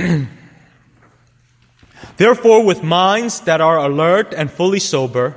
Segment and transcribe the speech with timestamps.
[2.16, 5.36] Therefore, with minds that are alert and fully sober,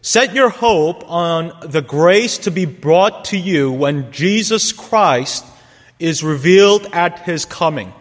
[0.00, 5.44] set your hope on the grace to be brought to you when Jesus Christ
[5.98, 7.92] is revealed at his coming.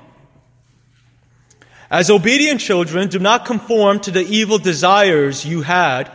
[1.89, 6.12] As obedient children, do not conform to the evil desires you had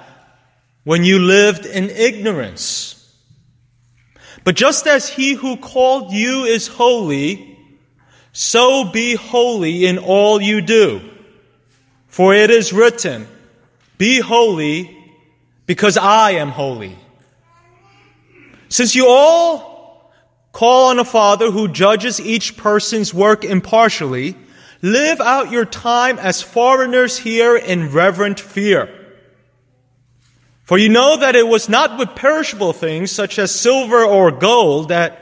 [0.84, 2.98] when you lived in ignorance.
[4.44, 7.51] But just as he who called you is holy,
[8.32, 11.00] so be holy in all you do.
[12.08, 13.26] For it is written,
[13.98, 14.98] Be holy
[15.66, 16.96] because I am holy.
[18.68, 20.12] Since you all
[20.52, 24.36] call on a Father who judges each person's work impartially,
[24.84, 28.88] Live out your time as foreigners here in reverent fear.
[30.64, 34.88] For you know that it was not with perishable things such as silver or gold
[34.88, 35.21] that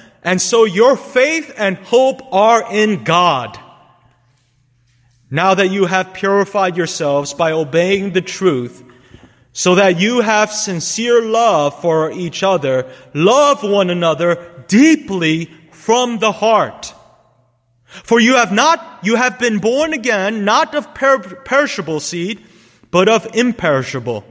[0.23, 3.59] and so your faith and hope are in God.
[5.29, 8.83] Now that you have purified yourselves by obeying the truth,
[9.53, 16.31] so that you have sincere love for each other, love one another deeply from the
[16.31, 16.93] heart.
[17.85, 22.41] For you have not, you have been born again, not of per- perishable seed,
[22.89, 24.23] but of imperishable,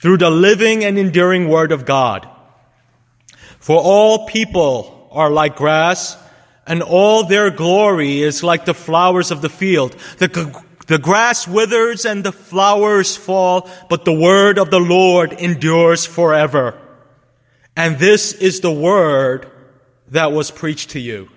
[0.00, 2.29] through the living and enduring word of God.
[3.60, 6.16] For all people are like grass,
[6.66, 9.92] and all their glory is like the flowers of the field.
[10.18, 16.06] The, the grass withers and the flowers fall, but the word of the Lord endures
[16.06, 16.80] forever.
[17.76, 19.50] And this is the word
[20.08, 21.28] that was preached to you.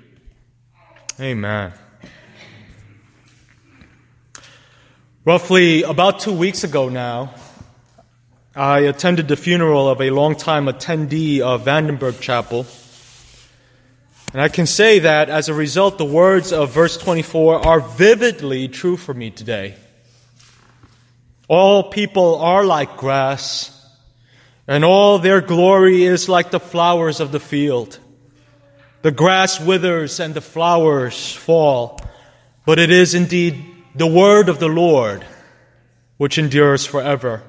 [1.20, 1.74] Amen.
[5.26, 7.34] Roughly about two weeks ago now,
[8.56, 12.68] I attended the funeral of a longtime attendee of Vandenberg Chapel.
[14.32, 18.68] And I can say that as a result, the words of verse 24 are vividly
[18.68, 19.74] true for me today.
[21.48, 23.72] All people are like grass,
[24.68, 27.98] and all their glory is like the flowers of the field.
[29.02, 32.00] The grass withers and the flowers fall,
[32.68, 33.66] but it is indeed
[33.96, 35.26] the word of the Lord
[36.18, 37.42] which endures forever.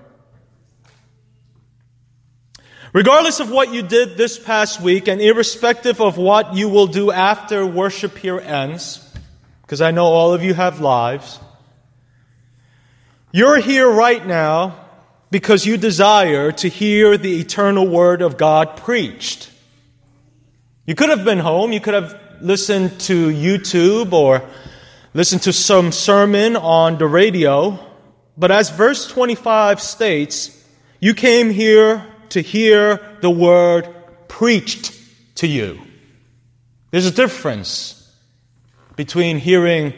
[2.95, 7.11] Regardless of what you did this past week and irrespective of what you will do
[7.11, 9.05] after worship here ends,
[9.63, 11.41] because I know all of you have lives,
[13.33, 14.79] you're here right now
[15.33, 19.51] because you desire to hear the eternal word of God preached.
[20.87, 21.73] You could have been home.
[21.73, 24.49] You could have listened to YouTube or
[25.15, 27.77] listened to some sermon on the radio.
[28.39, 30.65] But as verse 25 states,
[31.01, 33.89] you came here to hear the word
[34.29, 34.93] preached
[35.37, 35.81] to you.
[36.91, 38.01] There's a difference
[38.97, 39.95] between hearing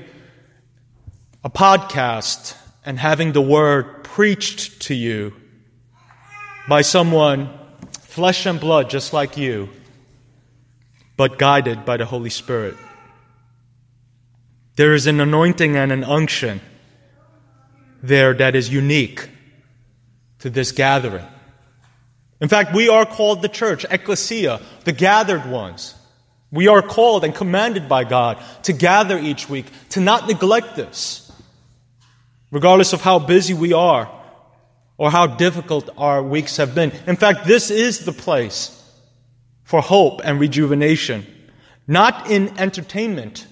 [1.45, 5.35] a podcast and having the word preached to you
[6.69, 7.51] by someone
[8.01, 9.69] flesh and blood just like you
[11.17, 12.77] but guided by the Holy Spirit.
[14.77, 16.61] There is an anointing and an unction
[18.03, 19.29] there that is unique
[20.41, 21.25] to this gathering.
[22.41, 25.95] In fact, we are called the church, ecclesia, the gathered ones.
[26.51, 31.31] We are called and commanded by God to gather each week, to not neglect this,
[32.51, 34.11] regardless of how busy we are
[34.99, 36.93] or how difficult our weeks have been.
[37.07, 38.73] In fact, this is the place
[39.65, 41.27] for hope and rejuvenation,
[41.87, 43.47] not in entertainment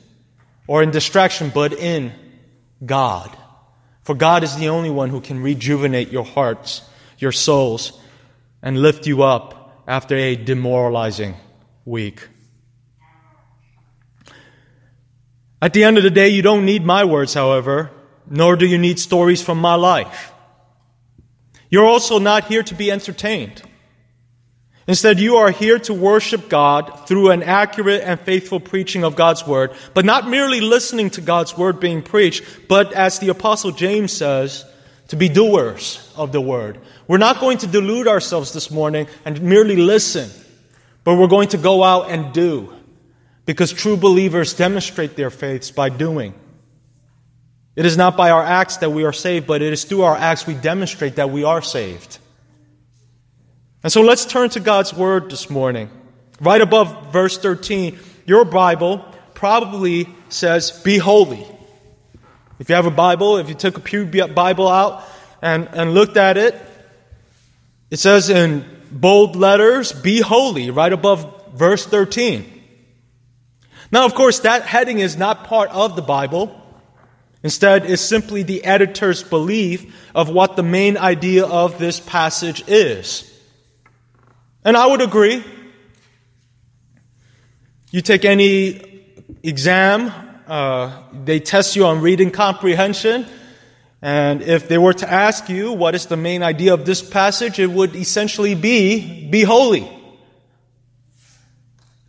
[0.66, 2.12] or in distraction, but in
[2.84, 3.36] God.
[4.02, 6.82] For God is the only one who can rejuvenate your hearts,
[7.18, 7.98] your souls,
[8.64, 11.36] and lift you up after a demoralizing
[11.84, 12.26] week.
[15.60, 17.90] At the end of the day, you don't need my words, however,
[18.28, 20.32] nor do you need stories from my life.
[21.68, 23.62] You're also not here to be entertained.
[24.86, 29.46] Instead, you are here to worship God through an accurate and faithful preaching of God's
[29.46, 34.12] Word, but not merely listening to God's Word being preached, but as the Apostle James
[34.12, 34.64] says,
[35.08, 36.80] to be doers of the Word.
[37.06, 40.30] We're not going to delude ourselves this morning and merely listen,
[41.04, 42.72] but we're going to go out and do,
[43.46, 46.34] because true believers demonstrate their faiths by doing.
[47.76, 50.16] It is not by our acts that we are saved, but it is through our
[50.16, 52.18] acts we demonstrate that we are saved.
[53.82, 55.90] And so let's turn to God's Word this morning.
[56.40, 59.04] Right above verse 13, your Bible
[59.34, 61.46] probably says, Be holy.
[62.58, 65.04] If you have a Bible, if you took a Pew Bible out
[65.42, 66.54] and, and looked at it,
[67.90, 72.50] it says in bold letters, Be holy, right above verse 13.
[73.90, 76.60] Now, of course, that heading is not part of the Bible.
[77.42, 83.30] Instead, it's simply the editor's belief of what the main idea of this passage is.
[84.64, 85.44] And I would agree.
[87.90, 89.04] You take any
[89.42, 90.10] exam,
[90.46, 93.26] uh, they test you on reading comprehension.
[94.02, 97.58] And if they were to ask you what is the main idea of this passage,
[97.58, 99.90] it would essentially be be holy.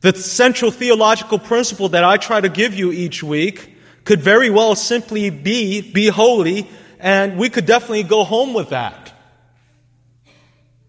[0.02, 4.76] The central theological principle that I try to give you each week could very well
[4.76, 6.68] simply be, be holy,
[7.00, 9.14] and we could definitely go home with that.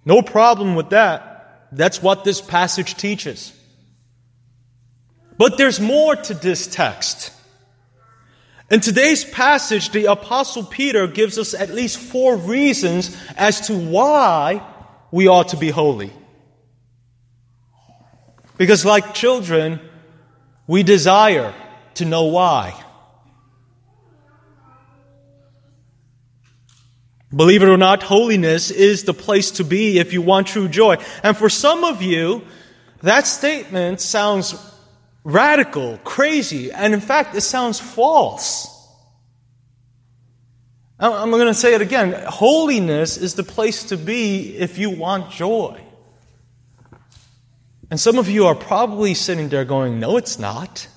[0.04, 1.68] No problem with that.
[1.72, 3.52] That's what this passage teaches.
[5.38, 7.32] But there's more to this text.
[8.68, 14.60] In today's passage, the apostle Peter gives us at least four reasons as to why
[15.12, 16.12] we ought to be holy.
[18.58, 19.80] Because like children,
[20.66, 21.54] we desire
[21.94, 22.82] to know why.
[27.34, 30.96] Believe it or not, holiness is the place to be if you want true joy.
[31.22, 32.42] And for some of you,
[33.02, 34.54] that statement sounds
[35.26, 38.72] radical, crazy, and in fact, it sounds false.
[40.98, 42.14] I'm going to say it again.
[42.26, 45.78] Holiness is the place to be if you want joy.
[47.90, 50.88] And some of you are probably sitting there going, No, it's not.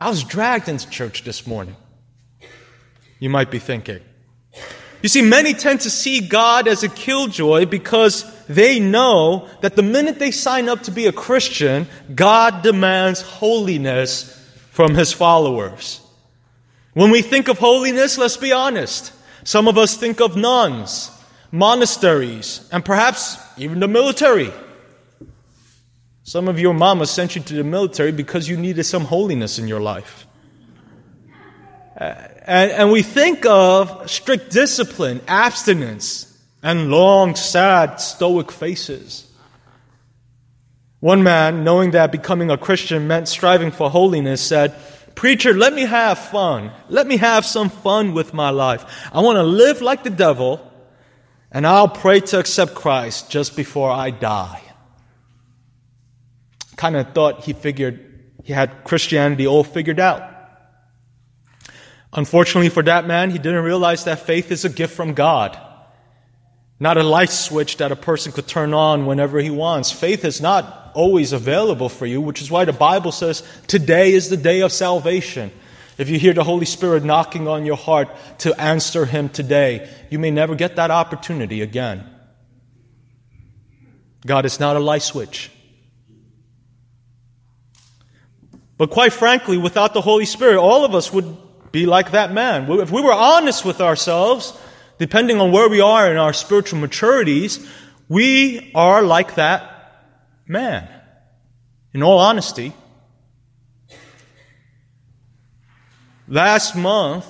[0.00, 1.76] I was dragged into church this morning
[3.18, 4.00] you might be thinking.
[5.02, 9.82] You see, many tend to see God as a killjoy because they know that the
[9.82, 14.34] minute they sign up to be a Christian, God demands holiness
[14.70, 16.00] from his followers.
[16.94, 19.12] When we think of holiness, let's be honest.
[19.44, 21.10] Some of us think of nuns,
[21.52, 24.52] monasteries, and perhaps even the military.
[26.24, 29.68] Some of your mamas sent you to the military because you needed some holiness in
[29.68, 30.26] your life.
[31.98, 32.14] Uh,
[32.48, 39.30] And, and we think of strict discipline, abstinence, and long, sad, stoic faces.
[41.00, 44.74] One man, knowing that becoming a Christian meant striving for holiness, said,
[45.14, 46.72] Preacher, let me have fun.
[46.88, 49.10] Let me have some fun with my life.
[49.12, 50.58] I want to live like the devil,
[51.52, 54.62] and I'll pray to accept Christ just before I die.
[56.76, 60.37] Kind of thought he figured he had Christianity all figured out.
[62.12, 65.58] Unfortunately for that man, he didn't realize that faith is a gift from God,
[66.80, 69.92] not a light switch that a person could turn on whenever he wants.
[69.92, 74.30] Faith is not always available for you, which is why the Bible says today is
[74.30, 75.50] the day of salvation.
[75.98, 78.08] If you hear the Holy Spirit knocking on your heart
[78.38, 82.08] to answer Him today, you may never get that opportunity again.
[84.24, 85.50] God is not a light switch.
[88.76, 91.36] But quite frankly, without the Holy Spirit, all of us would
[91.72, 92.70] be like that man.
[92.70, 94.58] If we were honest with ourselves,
[94.98, 97.66] depending on where we are in our spiritual maturities,
[98.08, 100.02] we are like that
[100.46, 100.88] man.
[101.92, 102.72] In all honesty.
[106.26, 107.26] Last month,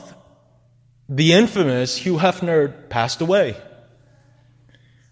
[1.09, 3.57] the infamous Hugh Hefner passed away.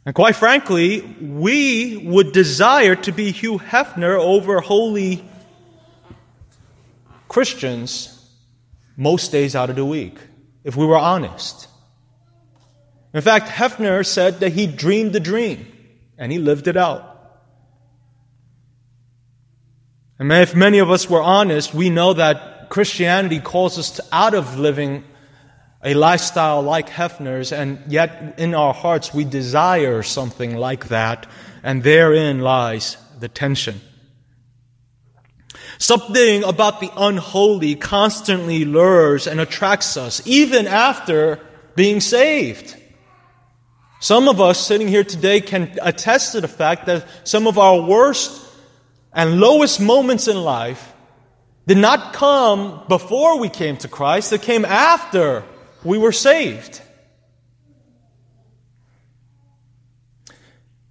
[0.04, 5.24] And quite frankly, we would desire to be Hugh Hefner over holy
[7.28, 8.15] Christians
[8.96, 10.18] most days out of the week,
[10.64, 11.68] if we were honest.
[13.12, 15.66] In fact, Hefner said that he dreamed the dream
[16.18, 17.12] and he lived it out.
[20.18, 24.34] And if many of us were honest, we know that Christianity calls us to, out
[24.34, 25.04] of living
[25.84, 31.26] a lifestyle like Hefner's, and yet in our hearts we desire something like that,
[31.62, 33.80] and therein lies the tension.
[35.78, 41.40] Something about the unholy constantly lures and attracts us, even after
[41.74, 42.76] being saved.
[44.00, 47.80] Some of us sitting here today can attest to the fact that some of our
[47.80, 48.42] worst
[49.12, 50.92] and lowest moments in life
[51.66, 55.44] did not come before we came to Christ, they came after
[55.82, 56.80] we were saved.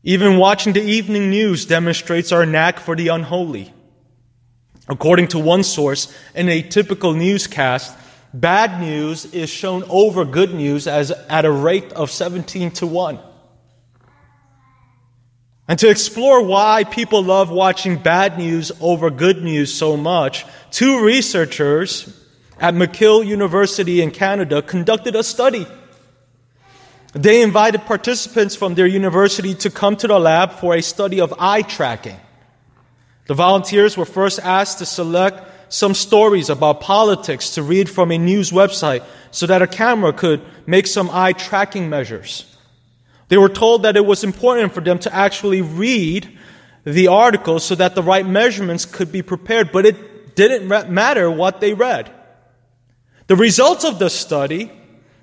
[0.04, 3.74] Even watching the evening news demonstrates our knack for the unholy.
[4.88, 7.96] According to one source, in a typical newscast,
[8.34, 13.20] bad news is shown over good news as at a rate of 17 to 1.
[15.68, 21.04] And to explore why people love watching bad news over good news so much, two
[21.04, 22.22] researchers
[22.60, 25.65] at McGill University in Canada conducted a study.
[27.13, 31.34] They invited participants from their university to come to the lab for a study of
[31.39, 32.20] eye tracking.
[33.27, 38.17] The volunteers were first asked to select some stories about politics to read from a
[38.17, 42.46] news website so that a camera could make some eye tracking measures.
[43.27, 46.38] They were told that it was important for them to actually read
[46.84, 51.60] the article so that the right measurements could be prepared, but it didn't matter what
[51.60, 52.12] they read.
[53.27, 54.72] The results of the study,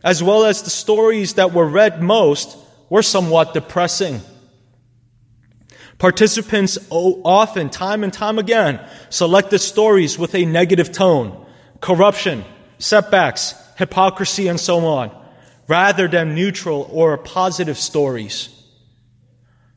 [0.03, 2.59] as well as the stories that were read most,
[2.91, 4.21] were somewhat depressing.
[5.99, 8.81] Participants often, time and time again,
[9.11, 11.47] selected stories with a negative tone,
[11.81, 12.45] corruption,
[12.79, 15.11] setbacks, hypocrisy, and so on
[15.69, 18.49] rather than neutral or positive stories.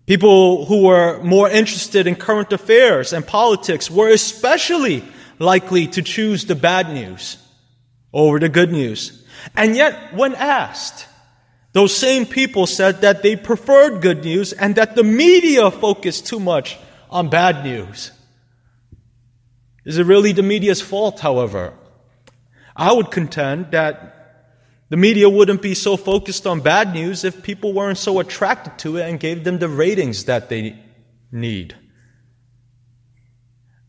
[0.06, 5.04] People who were more interested in current affairs and politics were especially
[5.40, 7.38] likely to choose the bad news
[8.14, 9.26] over the good news.
[9.56, 11.08] And yet, when asked,
[11.76, 16.40] those same people said that they preferred good news and that the media focused too
[16.40, 16.80] much
[17.10, 18.12] on bad news.
[19.84, 21.74] Is it really the media's fault, however?
[22.78, 24.56] I would contend that
[24.88, 28.96] the media wouldn't be so focused on bad news if people weren't so attracted to
[28.96, 30.80] it and gave them the ratings that they
[31.30, 31.76] need.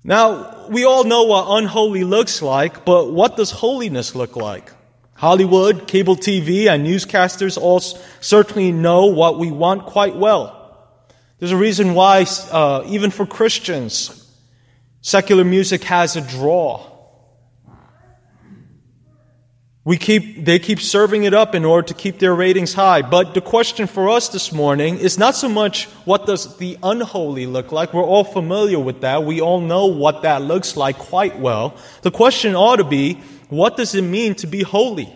[0.03, 4.73] Now, we all know what unholy looks like, but what does holiness look like?
[5.17, 10.53] Hollywood, cable TV, and newscasters all certainly know what we want quite well.
[11.39, 14.31] There's a reason why, uh, even for Christians,
[15.01, 16.93] secular music has a draw.
[19.85, 23.03] We keep, they keep serving it up in order to keep their ratings high.
[23.03, 27.47] But the question for us this morning is not so much what does the unholy
[27.47, 27.95] look like.
[27.95, 29.23] We're all familiar with that.
[29.23, 31.77] We all know what that looks like quite well.
[32.03, 35.13] The question ought to be, what does it mean to be holy?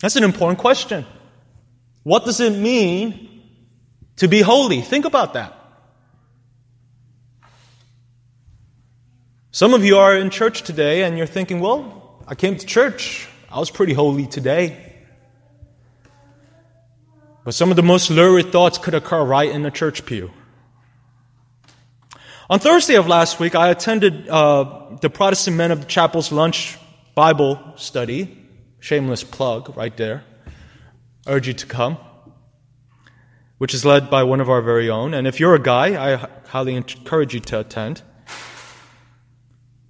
[0.00, 1.04] That's an important question.
[2.02, 3.42] What does it mean
[4.16, 4.80] to be holy?
[4.80, 5.52] Think about that.
[9.50, 13.28] Some of you are in church today and you're thinking, well, I came to church.
[13.50, 14.94] I was pretty holy today.
[17.44, 20.30] But some of the most lurid thoughts could occur right in the church pew.
[22.50, 26.76] On Thursday of last week, I attended uh, the Protestant Men of the Chapel's lunch
[27.16, 28.36] Bible study.
[28.78, 30.22] Shameless plug right there.
[31.26, 31.96] urge you to come.
[33.56, 35.14] Which is led by one of our very own.
[35.14, 38.02] And if you're a guy, I highly encourage you to attend.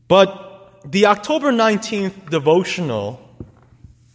[0.07, 3.21] But the October 19th devotional,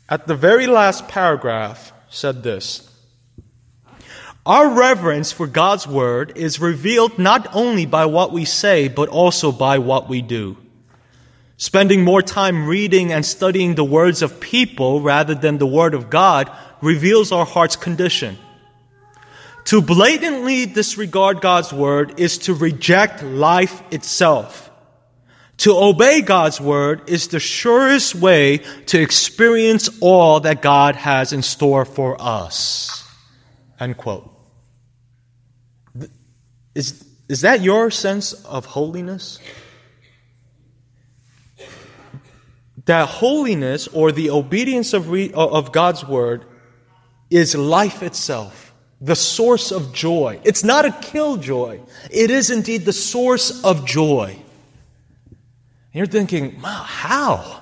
[0.07, 2.89] at the very last paragraph, said this
[4.45, 9.51] Our reverence for God's Word is revealed not only by what we say, but also
[9.51, 10.55] by what we do.
[11.61, 16.09] Spending more time reading and studying the words of people rather than the Word of
[16.09, 16.51] God
[16.81, 18.35] reveals our heart's condition.
[19.65, 24.71] To blatantly disregard God's Word is to reject life itself.
[25.57, 31.43] To obey God's word is the surest way to experience all that God has in
[31.43, 33.07] store for us.
[33.79, 34.27] End quote.
[36.73, 39.37] Is, is that your sense of holiness?
[42.85, 46.45] That holiness or the obedience of, re, uh, of God's word
[47.29, 50.39] is life itself, the source of joy.
[50.43, 54.35] It's not a killjoy, it is indeed the source of joy.
[55.93, 57.61] And you're thinking, wow, how?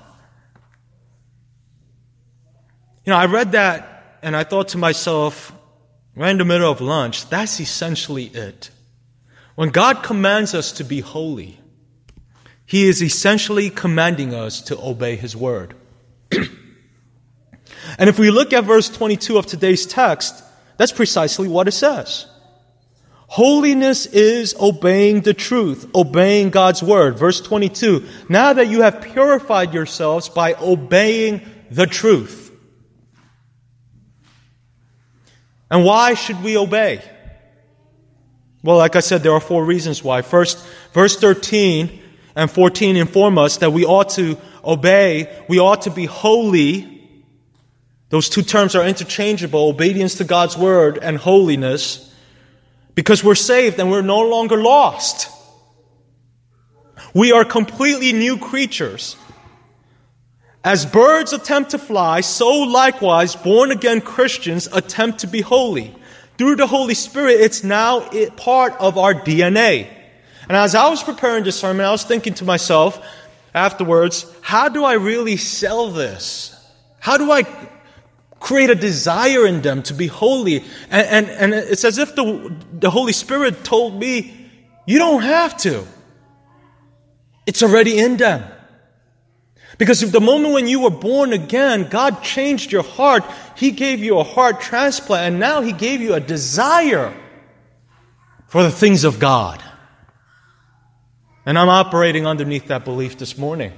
[3.06, 5.52] You know, I read that and I thought to myself,
[6.16, 8.70] right in the middle of lunch, that's essentially it.
[9.56, 11.59] When God commands us to be holy,
[12.70, 15.74] He is essentially commanding us to obey His word.
[16.32, 16.48] and
[17.98, 20.44] if we look at verse 22 of today's text,
[20.78, 22.28] that's precisely what it says.
[23.26, 27.18] Holiness is obeying the truth, obeying God's word.
[27.18, 28.06] Verse 22.
[28.30, 32.52] Now that you have purified yourselves by obeying the truth.
[35.72, 37.02] And why should we obey?
[38.62, 40.22] Well, like I said, there are four reasons why.
[40.22, 42.04] First, verse 13
[42.36, 46.96] and 14 inform us that we ought to obey, we ought to be holy.
[48.10, 52.06] Those two terms are interchangeable, obedience to God's word and holiness.
[52.96, 55.30] Because we're saved and we're no longer lost.
[57.14, 59.16] We are completely new creatures.
[60.64, 65.96] As birds attempt to fly, so likewise born again Christians attempt to be holy.
[66.38, 69.88] Through the Holy Spirit, it's now part of our DNA.
[70.50, 73.00] And as I was preparing this sermon, I was thinking to myself
[73.54, 76.56] afterwards, how do I really sell this?
[77.00, 77.44] How do I
[78.40, 80.66] create a desire in them to be holy?
[80.90, 84.36] And, and, and it's as if the, the Holy Spirit told me,
[84.88, 85.86] you don't have to.
[87.46, 88.44] It's already in them.
[89.78, 93.24] Because if the moment when you were born again, God changed your heart,
[93.56, 97.14] He gave you a heart transplant, and now He gave you a desire
[98.48, 99.64] for the things of God.
[101.46, 103.74] And I'm operating underneath that belief this morning.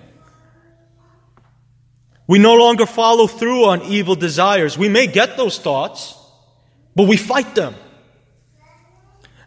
[2.27, 4.77] We no longer follow through on evil desires.
[4.77, 6.17] We may get those thoughts,
[6.95, 7.75] but we fight them.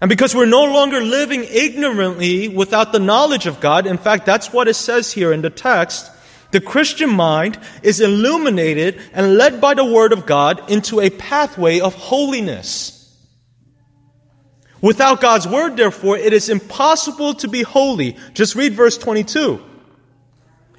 [0.00, 4.52] And because we're no longer living ignorantly without the knowledge of God, in fact, that's
[4.52, 6.11] what it says here in the text.
[6.50, 11.80] The Christian mind is illuminated and led by the Word of God into a pathway
[11.80, 12.93] of holiness.
[14.84, 18.18] Without God's Word, therefore, it is impossible to be holy.
[18.34, 19.58] Just read verse 22.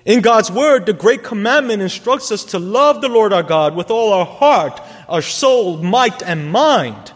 [0.06, 3.90] In God's Word, the great commandment instructs us to love the Lord our God with
[3.90, 7.14] all our heart, our soul, might, and mind.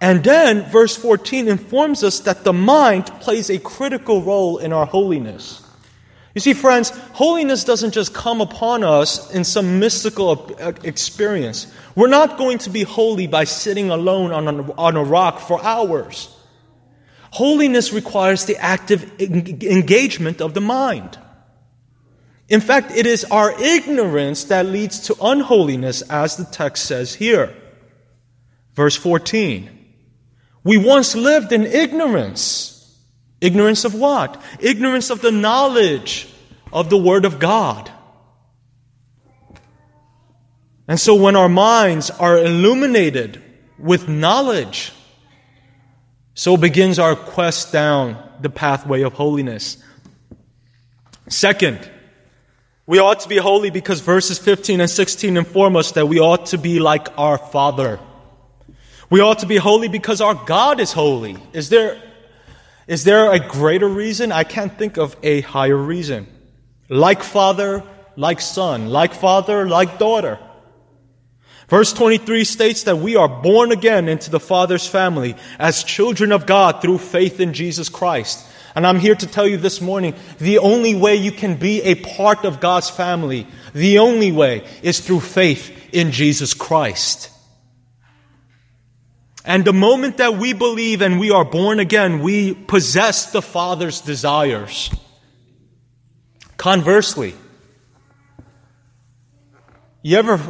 [0.00, 4.86] And then verse 14 informs us that the mind plays a critical role in our
[4.86, 5.61] holiness.
[6.34, 10.48] You see, friends, holiness doesn't just come upon us in some mystical
[10.82, 11.66] experience.
[11.94, 15.62] We're not going to be holy by sitting alone on a, on a rock for
[15.62, 16.34] hours.
[17.32, 21.18] Holiness requires the active engagement of the mind.
[22.48, 27.54] In fact, it is our ignorance that leads to unholiness, as the text says here.
[28.72, 29.70] Verse 14.
[30.64, 32.71] We once lived in ignorance
[33.42, 34.40] Ignorance of what?
[34.60, 36.28] Ignorance of the knowledge
[36.72, 37.90] of the Word of God.
[40.86, 43.42] And so when our minds are illuminated
[43.80, 44.92] with knowledge,
[46.34, 49.76] so begins our quest down the pathway of holiness.
[51.28, 51.90] Second,
[52.86, 56.46] we ought to be holy because verses 15 and 16 inform us that we ought
[56.46, 57.98] to be like our Father.
[59.10, 61.36] We ought to be holy because our God is holy.
[61.52, 62.00] Is there
[62.86, 64.32] is there a greater reason?
[64.32, 66.26] I can't think of a higher reason.
[66.88, 67.84] Like father,
[68.16, 70.38] like son, like father, like daughter.
[71.68, 76.44] Verse 23 states that we are born again into the Father's family as children of
[76.44, 78.46] God through faith in Jesus Christ.
[78.74, 81.94] And I'm here to tell you this morning, the only way you can be a
[81.94, 87.30] part of God's family, the only way is through faith in Jesus Christ.
[89.44, 94.00] And the moment that we believe and we are born again, we possess the Father's
[94.00, 94.90] desires.
[96.56, 97.34] Conversely,
[100.02, 100.40] you ever,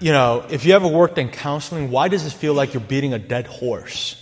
[0.00, 3.14] you know, if you ever worked in counseling, why does it feel like you're beating
[3.14, 4.16] a dead horse?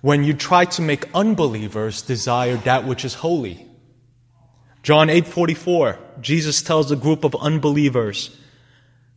[0.00, 3.66] When you try to make unbelievers desire that which is holy.
[4.84, 8.30] John 8:44, Jesus tells a group of unbelievers,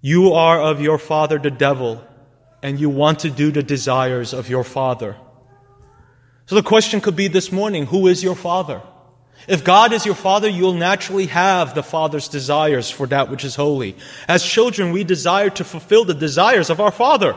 [0.02, 2.02] "You are of your father the devil,
[2.62, 5.16] and you want to do the desires of your father.
[6.46, 8.82] So the question could be this morning, who is your father?
[9.48, 13.56] If God is your father, you'll naturally have the father's desires for that which is
[13.56, 13.96] holy.
[14.28, 17.36] As children, we desire to fulfill the desires of our father.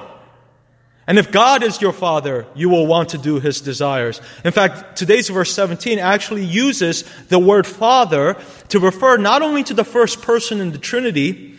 [1.07, 4.21] And if God is your father, you will want to do his desires.
[4.43, 8.37] In fact, today's verse 17 actually uses the word father
[8.69, 11.57] to refer not only to the first person in the Trinity,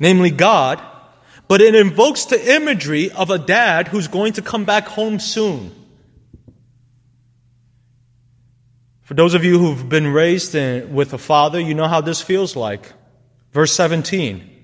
[0.00, 0.82] namely God,
[1.48, 5.74] but it invokes the imagery of a dad who's going to come back home soon.
[9.02, 12.20] For those of you who've been raised in, with a father, you know how this
[12.20, 12.92] feels like.
[13.52, 14.56] Verse 17.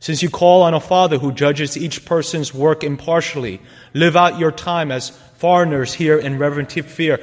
[0.00, 3.60] Since you call on a father who judges each person's work impartially,
[3.92, 7.20] live out your time as foreigners here in reverent fear.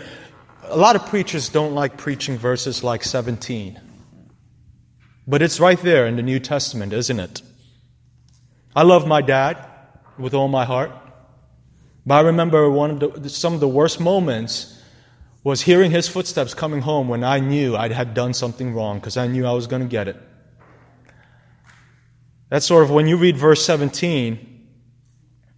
[0.66, 3.80] A lot of preachers don't like preaching verses like 17.
[5.26, 7.42] But it's right there in the New Testament, isn't it?
[8.76, 9.58] I love my dad
[10.18, 10.92] with all my heart.
[12.06, 14.72] But I remember one of the, some of the worst moments
[15.44, 19.16] was hearing his footsteps coming home when I knew I had done something wrong because
[19.16, 20.18] I knew I was going to get it.
[22.50, 24.68] That's sort of when you read verse 17,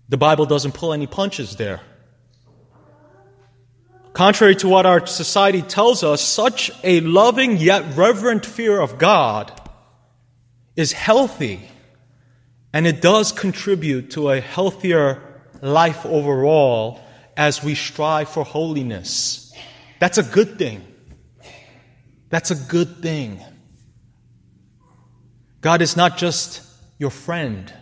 [0.10, 1.82] the Bible doesn't pull any punches there.
[4.14, 9.52] Contrary to what our society tells us, such a loving yet reverent fear of God
[10.76, 11.70] is healthy
[12.78, 17.02] and it does contribute to a healthier life overall
[17.36, 19.52] as we strive for holiness.
[19.98, 20.86] That's a good thing.
[22.30, 23.44] That's a good thing.
[25.60, 26.62] God is not just
[27.00, 27.74] your friend,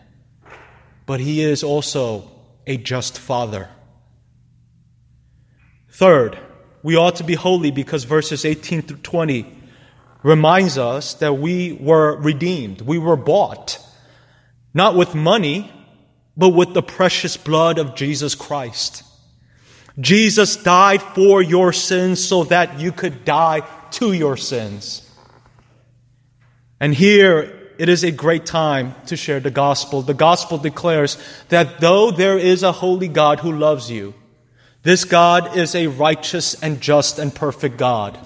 [1.06, 2.32] but He is also
[2.66, 3.68] a just Father.
[5.92, 6.40] Third,
[6.84, 9.62] we ought to be holy because verses 18 through 20
[10.24, 12.80] reminds us that we were redeemed.
[12.80, 13.85] We were bought,
[14.76, 15.72] not with money,
[16.38, 19.04] but with the precious blood of Jesus Christ.
[20.00, 23.62] Jesus died for your sins so that you could die
[23.92, 25.10] to your sins.
[26.82, 30.02] And here it is a great time to share the gospel.
[30.02, 34.14] The gospel declares that though there is a holy God who loves you,
[34.84, 38.20] this God is a righteous and just and perfect God.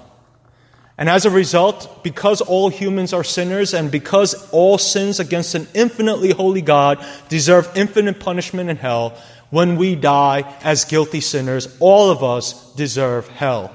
[1.00, 5.66] And as a result, because all humans are sinners and because all sins against an
[5.72, 9.16] infinitely holy God deserve infinite punishment in hell,
[9.48, 13.74] when we die as guilty sinners, all of us deserve hell.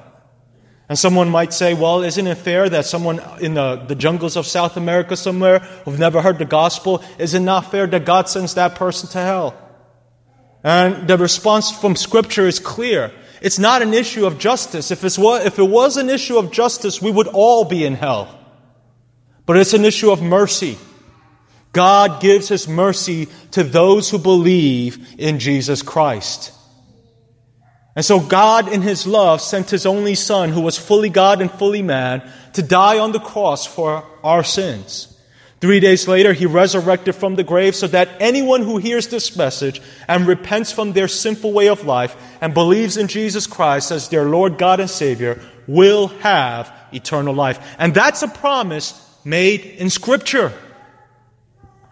[0.87, 4.45] And someone might say, well, isn't it fair that someone in the, the jungles of
[4.45, 8.53] South America somewhere who've never heard the gospel, is it not fair that God sends
[8.53, 9.57] that person to hell?
[10.63, 13.11] And the response from Scripture is clear.
[13.41, 14.91] It's not an issue of justice.
[14.91, 18.39] If, if it was an issue of justice, we would all be in hell.
[19.45, 20.77] But it's an issue of mercy.
[21.71, 26.53] God gives His mercy to those who believe in Jesus Christ.
[27.95, 31.51] And so God, in His love, sent His only Son, who was fully God and
[31.51, 35.14] fully man, to die on the cross for our sins.
[35.61, 39.81] Three days later, He resurrected from the grave so that anyone who hears this message
[40.07, 44.25] and repents from their sinful way of life and believes in Jesus Christ as their
[44.25, 47.75] Lord, God, and Savior will have eternal life.
[47.79, 50.51] And that's a promise made in Scripture.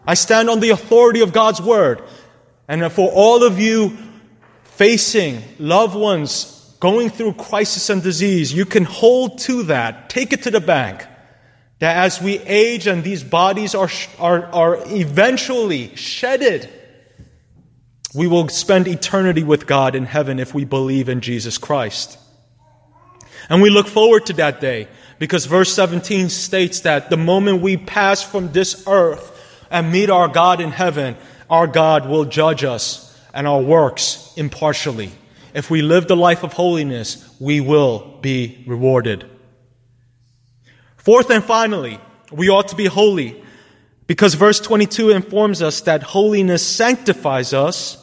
[0.05, 2.03] I stand on the authority of God's Word.
[2.67, 3.97] And for all of you
[4.63, 10.09] facing loved ones going through crisis and disease, you can hold to that.
[10.09, 11.05] Take it to the bank.
[11.79, 16.69] That as we age and these bodies are, are, are eventually shedded,
[18.13, 22.17] we will spend eternity with God in heaven if we believe in Jesus Christ.
[23.49, 24.87] And we look forward to that day
[25.19, 29.31] because verse 17 states that the moment we pass from this earth
[29.69, 31.17] and meet our God in heaven,
[31.49, 35.11] our God will judge us and our works impartially.
[35.53, 39.29] If we live the life of holiness, we will be rewarded.
[41.03, 41.99] Fourth and finally,
[42.31, 43.43] we ought to be holy
[44.07, 47.99] because verse 22 informs us that holiness sanctifies us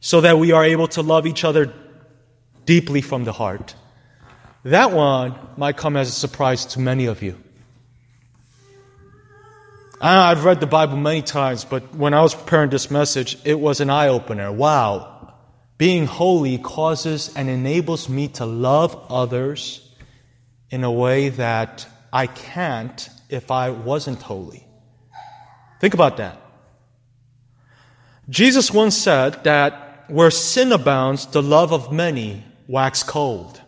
[0.00, 1.72] so that we are able to love each other
[2.64, 3.76] deeply from the heart.
[4.64, 7.38] That one might come as a surprise to many of you.
[10.00, 13.80] I've read the Bible many times, but when I was preparing this message, it was
[13.80, 14.50] an eye opener.
[14.50, 15.32] Wow.
[15.78, 19.81] Being holy causes and enables me to love others
[20.72, 24.66] in a way that I can't if I wasn't holy.
[25.80, 26.40] Think about that.
[28.28, 33.60] Jesus once said that where sin abounds, the love of many wax cold.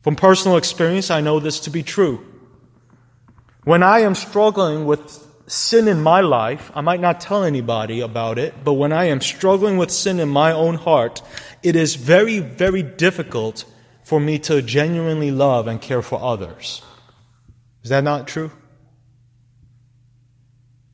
[0.00, 2.26] From personal experience, I know this to be true.
[3.64, 5.00] When I am struggling with
[5.46, 9.20] sin in my life, I might not tell anybody about it, but when I am
[9.20, 11.22] struggling with sin in my own heart,
[11.62, 13.64] it is very, very difficult
[14.10, 16.82] for me to genuinely love and care for others.
[17.84, 18.50] Is that not true?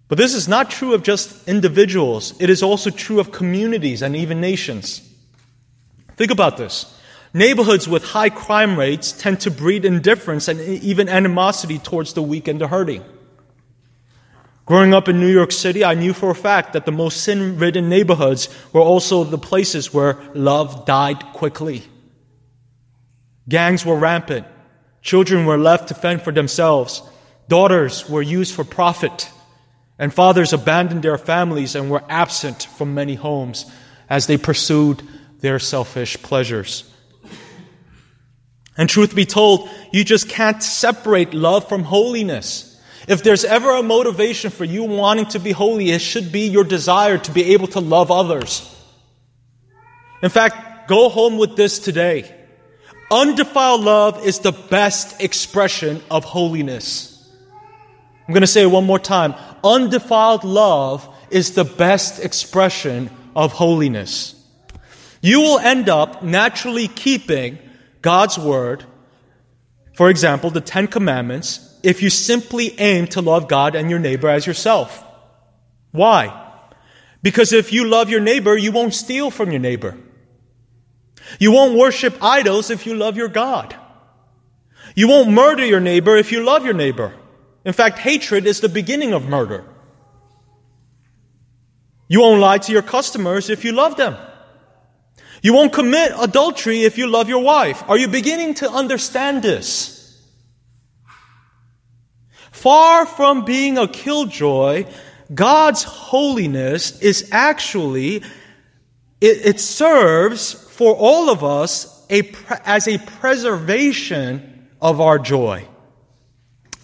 [0.09, 4.15] But this is not true of just individuals, it is also true of communities and
[4.15, 5.01] even nations.
[6.17, 6.95] Think about this.
[7.33, 12.49] Neighborhoods with high crime rates tend to breed indifference and even animosity towards the weak
[12.49, 13.03] and the hurting.
[14.67, 17.59] Growing up in New York City, I knew for a fact that the most sin
[17.59, 21.83] ridden neighborhoods were also the places where love died quickly.
[23.49, 24.47] Gangs were rampant.
[25.03, 27.03] Children were left to fend for themselves.
[27.49, 29.31] Daughters were used for profit.
[29.99, 33.71] And fathers abandoned their families and were absent from many homes
[34.11, 35.03] as they pursued
[35.41, 36.91] their selfish pleasures.
[38.77, 42.73] And truth be told, you just can't separate love from holiness.
[43.09, 46.65] If there's ever a motivation for you wanting to be holy, it should be your
[46.65, 48.73] desire to be able to love others.
[50.23, 52.36] In fact, go home with this today.
[53.11, 57.13] Undefiled love is the best expression of holiness.
[58.27, 59.35] I'm going to say it one more time.
[59.63, 64.35] Undefiled love is the best expression of holiness.
[65.23, 67.59] You will end up naturally keeping
[68.03, 68.85] God's word,
[69.95, 74.29] for example, the Ten Commandments, if you simply aim to love God and your neighbor
[74.29, 75.05] as yourself.
[75.93, 76.43] Why?
[77.23, 79.97] Because if you love your neighbor, you won't steal from your neighbor.
[81.39, 83.75] You won't worship idols if you love your God.
[84.95, 87.15] You won't murder your neighbor if you love your neighbor.
[87.65, 89.65] In fact, hatred is the beginning of murder.
[92.09, 94.17] You won't lie to your customers if you love them.
[95.43, 97.83] You won't commit adultery if you love your wife.
[97.89, 99.97] Are you beginning to understand this?
[102.53, 104.87] Far from being a killjoy,
[105.33, 108.17] God's holiness is actually,
[109.21, 112.31] it, it serves for all of us a,
[112.67, 115.67] as a preservation of our joy.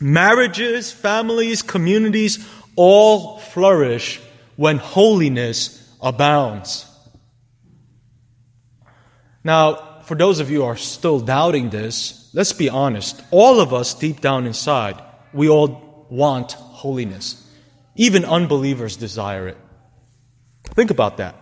[0.01, 4.19] Marriages, families, communities all flourish
[4.57, 6.87] when holiness abounds.
[9.45, 13.23] Now, for those of you who are still doubting this, let's be honest.
[13.31, 15.03] All of us, deep down inside,
[15.35, 17.47] we all want holiness.
[17.95, 19.59] Even unbelievers desire it.
[20.65, 21.42] Think about that.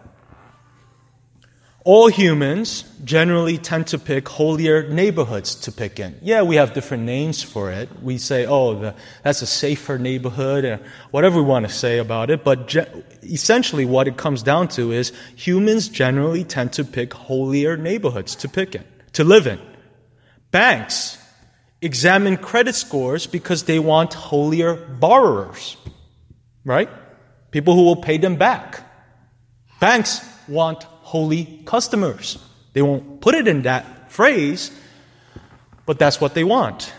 [1.83, 6.19] All humans generally tend to pick holier neighborhoods to pick in.
[6.21, 7.89] Yeah, we have different names for it.
[8.03, 12.29] We say, oh, the, that's a safer neighborhood, or whatever we want to say about
[12.29, 12.45] it.
[12.45, 12.87] But ge-
[13.23, 18.49] essentially, what it comes down to is humans generally tend to pick holier neighborhoods to
[18.49, 19.59] pick in, to live in.
[20.51, 21.17] Banks
[21.81, 25.79] examine credit scores because they want holier borrowers,
[26.63, 26.91] right?
[27.53, 28.87] People who will pay them back.
[29.81, 32.39] Banks want holy customers.
[32.73, 34.71] They won't put it in that phrase,
[35.85, 36.93] but that's what they want.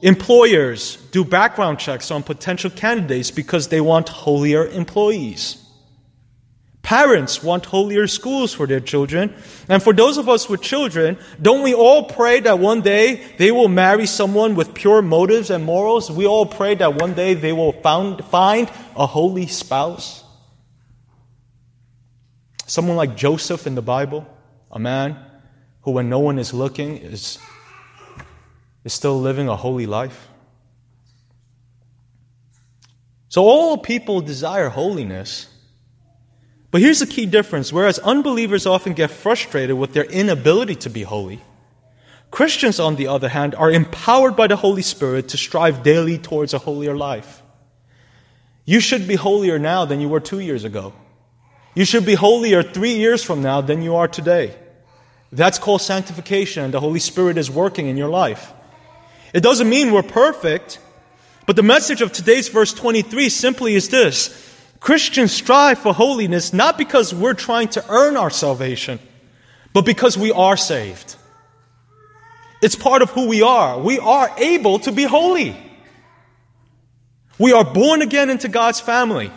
[0.00, 5.62] Employers do background checks on potential candidates because they want holier employees.
[6.80, 9.34] Parents want holier schools for their children.
[9.68, 13.52] And for those of us with children, don't we all pray that one day they
[13.52, 16.10] will marry someone with pure motives and morals?
[16.10, 20.24] We all pray that one day they will found, find a holy spouse.
[22.70, 24.24] Someone like Joseph in the Bible,
[24.70, 25.16] a man
[25.82, 27.36] who, when no one is looking, is,
[28.84, 30.28] is still living a holy life.
[33.28, 35.48] So, all people desire holiness.
[36.70, 41.02] But here's the key difference whereas unbelievers often get frustrated with their inability to be
[41.02, 41.40] holy,
[42.30, 46.54] Christians, on the other hand, are empowered by the Holy Spirit to strive daily towards
[46.54, 47.42] a holier life.
[48.64, 50.92] You should be holier now than you were two years ago.
[51.74, 54.54] You should be holier three years from now than you are today.
[55.32, 58.52] That's called sanctification, and the Holy Spirit is working in your life.
[59.32, 60.80] It doesn't mean we're perfect,
[61.46, 64.36] but the message of today's verse 23 simply is this
[64.80, 68.98] Christians strive for holiness not because we're trying to earn our salvation,
[69.72, 71.16] but because we are saved.
[72.62, 73.78] It's part of who we are.
[73.78, 75.56] We are able to be holy.
[77.38, 79.30] We are born again into God's family.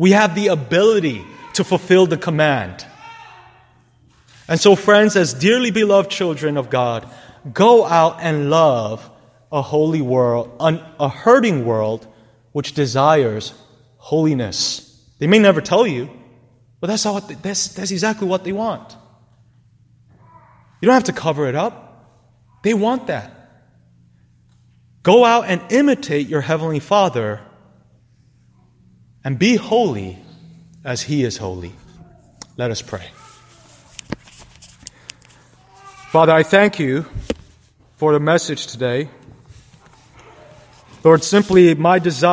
[0.00, 2.86] We have the ability to fulfill the command.
[4.48, 7.06] And so, friends, as dearly beloved children of God,
[7.52, 9.06] go out and love
[9.52, 12.06] a holy world, a hurting world
[12.52, 13.52] which desires
[13.98, 14.86] holiness.
[15.18, 16.08] They may never tell you,
[16.80, 18.96] but that's, how, that's, that's exactly what they want.
[20.80, 22.08] You don't have to cover it up.
[22.62, 23.36] They want that.
[25.02, 27.42] Go out and imitate your Heavenly Father
[29.24, 30.18] and be holy
[30.84, 31.72] as He is holy.
[32.56, 33.06] Let us pray.
[36.10, 37.06] Father, I thank you
[37.96, 39.08] for the message today.
[41.04, 42.28] Lord, simply my desire.